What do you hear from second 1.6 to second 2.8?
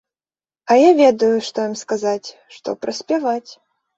ім сказаць, што